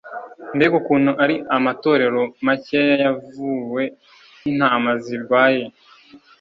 [0.55, 3.83] Mbega ukuntu ari amatorero makeya yavuwe
[4.39, 5.63] nk'intama zirwaye,